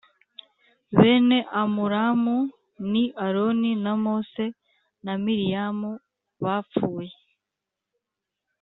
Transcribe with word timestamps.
Bene 0.99 1.37
Amuramu 1.61 2.37
ni 2.91 3.03
Aroni 3.25 3.71
na 3.83 3.93
Mose 4.03 4.45
na 5.05 5.13
Miriyamu 5.23 5.91
bapfuye 6.43 7.13